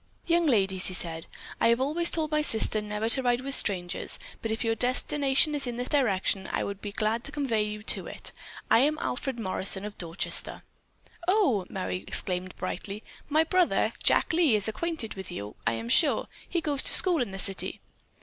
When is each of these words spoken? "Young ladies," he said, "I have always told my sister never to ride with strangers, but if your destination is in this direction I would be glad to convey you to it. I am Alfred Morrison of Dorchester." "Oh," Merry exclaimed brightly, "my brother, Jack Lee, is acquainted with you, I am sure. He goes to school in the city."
"Young 0.25 0.47
ladies," 0.47 0.87
he 0.87 0.95
said, 0.95 1.27
"I 1.59 1.67
have 1.67 1.79
always 1.79 2.09
told 2.09 2.31
my 2.31 2.41
sister 2.41 2.81
never 2.81 3.07
to 3.09 3.21
ride 3.21 3.41
with 3.41 3.53
strangers, 3.53 4.17
but 4.41 4.49
if 4.49 4.63
your 4.63 4.73
destination 4.73 5.53
is 5.53 5.67
in 5.67 5.77
this 5.77 5.89
direction 5.89 6.49
I 6.51 6.63
would 6.63 6.81
be 6.81 6.91
glad 6.91 7.23
to 7.25 7.31
convey 7.31 7.61
you 7.61 7.83
to 7.83 8.07
it. 8.07 8.31
I 8.71 8.79
am 8.79 8.97
Alfred 8.97 9.37
Morrison 9.39 9.85
of 9.85 9.99
Dorchester." 9.99 10.63
"Oh," 11.27 11.67
Merry 11.69 11.97
exclaimed 12.01 12.55
brightly, 12.55 13.03
"my 13.29 13.43
brother, 13.43 13.93
Jack 14.01 14.33
Lee, 14.33 14.55
is 14.55 14.67
acquainted 14.67 15.13
with 15.13 15.31
you, 15.31 15.55
I 15.67 15.73
am 15.73 15.87
sure. 15.87 16.27
He 16.49 16.61
goes 16.61 16.81
to 16.81 16.91
school 16.93 17.21
in 17.21 17.29
the 17.29 17.37
city." 17.37 17.79